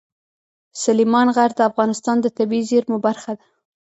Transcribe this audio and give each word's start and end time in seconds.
سلیمان 0.83 1.27
غر 1.35 1.51
د 1.55 1.59
افغانستان 1.69 2.17
د 2.21 2.27
طبیعي 2.37 2.67
زیرمو 2.69 2.97
برخه 3.07 3.31
ده. 3.37 3.43